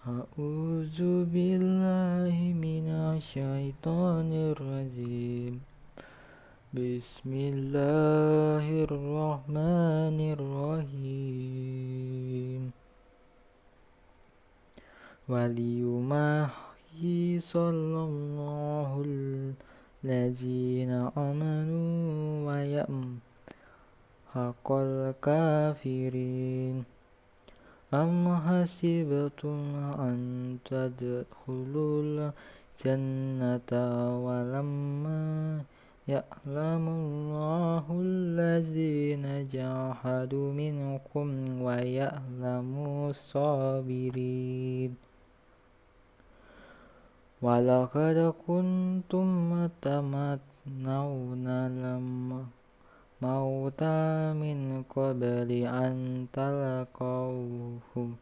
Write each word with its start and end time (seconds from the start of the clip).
أعوذ 0.00 1.28
بالله 1.28 2.32
من 2.56 2.88
الشيطان 2.88 4.32
الرجيم. 4.32 5.60
بسم 6.72 7.30
الله 7.34 8.64
الرحمن 8.88 10.18
الرحيم. 10.40 11.82
وليمحي 15.28 17.38
صلى 17.38 18.00
الله 18.08 18.90
الذين 19.04 20.92
آمنوا 21.12 22.48
ويمحق 22.48 24.66
الكافرين. 24.72 26.99
أم 27.94 28.36
حسبتم 28.46 29.58
أن 29.98 30.18
تدخلوا 30.64 32.02
الجنة 32.02 33.72
ولما 34.24 35.60
يعلم 36.08 36.84
الله 36.88 37.84
الذين 37.90 39.48
جاهدوا 39.52 40.52
منكم 40.52 41.28
ويعلم 41.62 42.70
الصابرين 43.10 44.94
ولقد 47.42 48.34
كنتم 48.46 49.68
تمنون 49.82 51.46
لما 51.66 52.59
mauta 53.20 54.32
min 54.32 54.80
qabli 54.88 55.68
an 55.68 56.24
talqauhu 56.32 58.16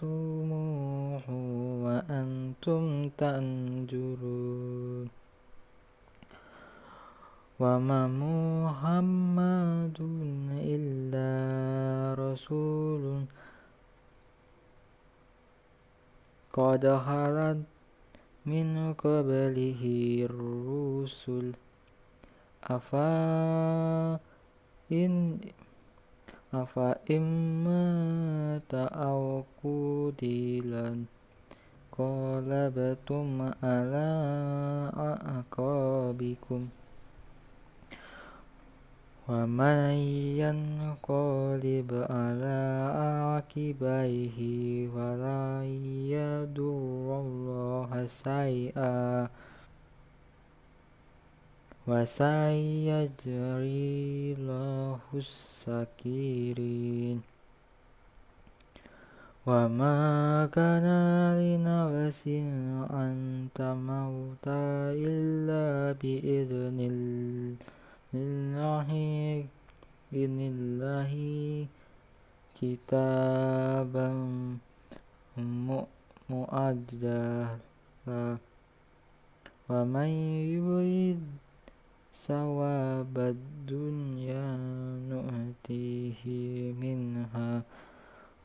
wa 1.84 2.00
antum 2.08 3.12
tanjurun 3.20 5.12
wa 7.60 7.76
ma 7.76 8.08
muhammadun 8.08 9.44
illa 10.64 11.36
rasulun 12.16 13.28
min 18.46 18.94
qablihi 18.94 20.30
rusul. 20.30 21.58
Afa 22.62 24.18
in 24.90 25.42
afa 26.54 27.02
imma 27.10 28.62
ta'au 28.70 29.46
kudilan. 29.62 31.10
Qalabatum 31.90 33.50
ala 33.66 34.10
aqabikum. 35.42 36.85
ومن 39.30 39.90
ينقلب 40.38 41.90
على 42.10 42.62
عقبيه 42.94 44.38
فلا 44.94 45.66
يضر 46.14 47.08
الله 47.26 47.92
شيئا 48.24 49.28
وسيجري 51.88 53.14
الله 54.38 55.00
الشاكرين 55.14 57.18
وما 59.46 59.98
كان 60.54 60.86
لنفس 61.42 62.28
أن 62.94 63.14
تموت 63.56 64.48
إلا 65.06 65.98
بإذن 66.02 66.78
الله 66.80 67.75
inillahi 70.16 71.68
kitabam 72.56 74.56
mu'ajjala 76.32 77.60
wa 79.68 79.82
man 79.84 80.12
yurid 80.48 81.20
sawabad 82.16 83.36
dunya 83.68 84.56
nu'tihi 85.12 86.72
minha 86.80 87.68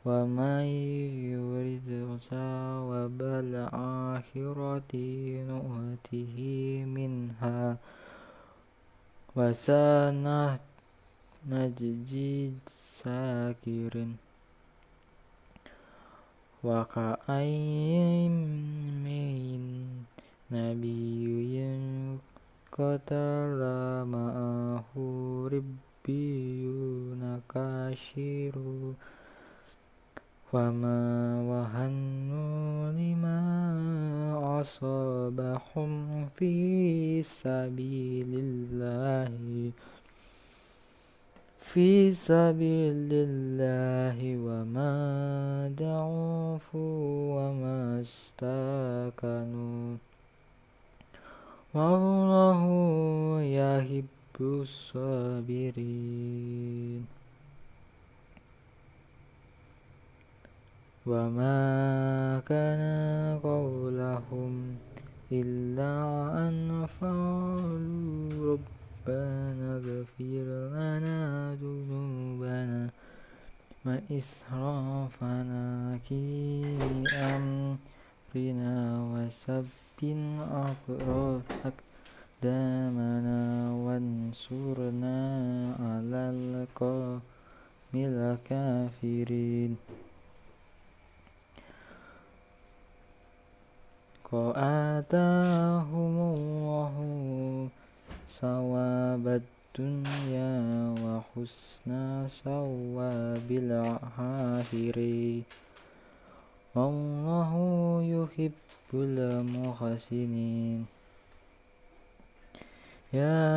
wa 0.03 0.27
man 0.27 0.67
yurid 1.15 1.87
sawabal 2.19 3.71
akhirati 3.71 5.39
nu'tihi 5.47 6.83
minha 6.89 7.79
wasanah 9.41 10.61
najji 11.49 12.53
sakirin. 13.01 14.21
Wa 16.61 16.84
ka'ayyim 16.84 18.37
min 19.01 19.65
nabiyyun 20.53 22.21
qatala 22.69 24.05
ma'ahu 24.05 25.49
ribbiyuna 25.49 27.41
kashiru 27.49 28.93
wa 30.53 30.69
ma 30.69 31.01
wahannu 31.49 32.50
أصابهم 34.60 36.26
في 36.37 37.22
سبيل 37.22 38.34
الله. 38.34 39.71
في 41.60 42.12
سبيل 42.12 43.09
الله 43.12 44.37
وما 44.37 45.72
ضعفوا 45.78 47.00
وما 47.34 48.00
استكانوا. 48.00 49.97
والله 51.75 52.62
يحب 53.42 54.06
الصابرين. 54.41 55.81
وما 61.06 62.41
كان 62.49 62.83
قولهم 63.43 64.77
إلا 65.33 65.93
أن 66.49 66.87
قالوا 67.00 68.59
ربنا 69.09 69.77
اغفر 69.77 70.47
لنا 70.77 71.19
ذنوبنا 71.62 72.91
وإسرافنا 73.87 75.65
في 76.09 76.21
أمرنا 77.15 78.77
وثبت 79.12 79.81
أقدامنا 82.41 83.41
وانصرنا 83.72 85.16
على 85.81 86.22
القوم 86.37 87.21
الكافرين 87.94 89.77
وآتاهم 94.33 96.15
الله 96.37 96.95
ثواب 98.41 99.27
الدنيا 99.43 100.55
وحسن 101.03 101.91
ثواب 102.45 103.49
الآخرة 103.51 105.43
والله 106.75 107.53
يحب 108.15 108.91
المحسنين 108.95 110.87
يا 113.13 113.51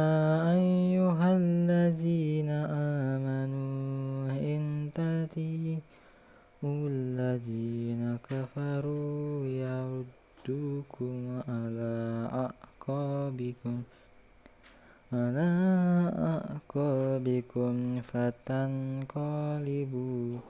أيها 0.57 1.37
الذين 1.37 2.49
آمنوا 3.13 4.33
إن 4.33 4.89
تطيعوا 4.97 6.81
الذين 6.89 8.17
كفروا 8.29 9.45
يرد 9.45 10.22
يردوكم 10.49 11.41
على 11.47 12.27
أعقابكم 12.33 13.81
على 15.13 15.49
أعقابكم 16.19 18.01
فتنقلبوا 18.01 19.57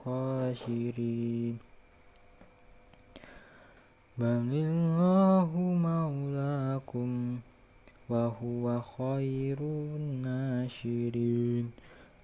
خاسرين 0.05 1.57
بل 4.17 4.49
الله 4.53 5.49
مولاكم 5.89 7.39
وهو 8.09 8.81
خير 8.97 9.57
الناشرين 9.99 11.71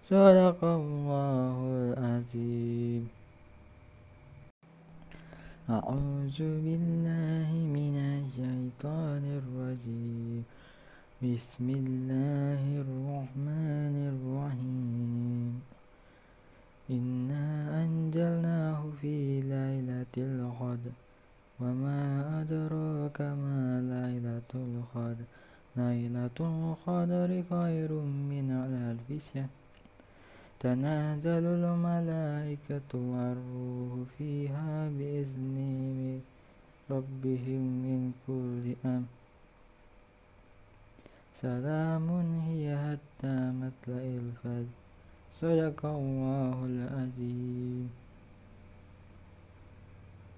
صدق 0.09 0.63
الله 0.63 1.57
العظيم 1.75 3.19
أعوذ 5.69 6.39
بالله 6.65 7.49
من 7.77 7.95
الشيطان 8.17 9.23
الرجيم 9.41 10.43
بسم 11.19 11.67
الله 11.69 12.63
الرحمن 12.79 13.95
الرحيم. 14.15 15.51
إنا 16.89 17.47
أنزلناه 17.83 18.81
في 19.01 19.41
ليلة 19.41 20.15
القدر. 20.17 20.95
وما 21.59 21.99
أدراك 22.41 23.21
ما 23.21 23.83
ليلة 23.93 24.51
القدر. 24.55 25.27
ليلة 25.75 26.39
القدر 26.39 27.29
خير 27.51 27.91
من 28.31 28.47
ألف 28.51 29.07
شهر 29.33 29.51
تنازل 30.59 31.45
الملائكة 31.45 32.91
والروح 32.95 34.07
فيها 34.17 34.89
بإذن 34.89 35.57
ربهم 36.91 37.63
من 37.83 38.01
كل 38.27 38.87
أمر. 38.87 39.18
سلام 41.41 42.09
هي 42.47 42.77
حتى 42.77 43.35
مطلع 43.61 44.03
الفجر. 44.19 44.75
صدق 45.41 45.85
الله 45.85 46.57
العظيم. 46.65 47.89